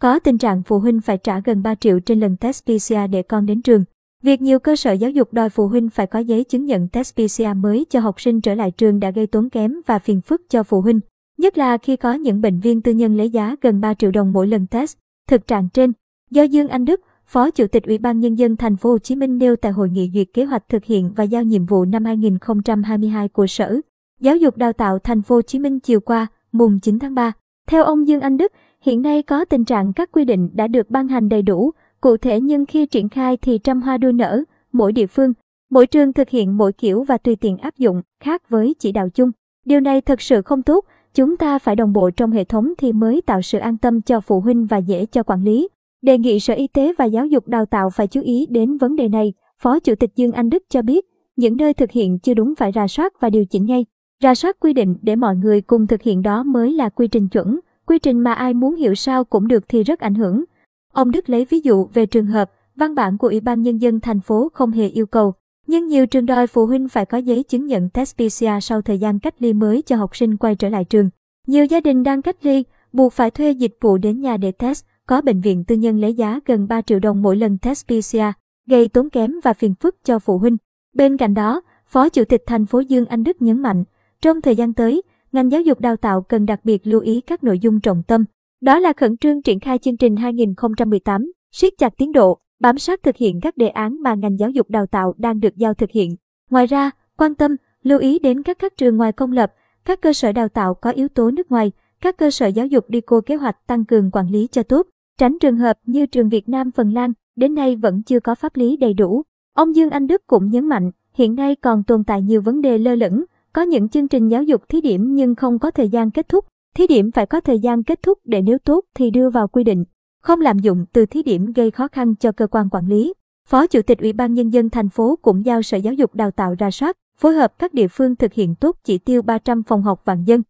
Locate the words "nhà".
74.20-74.36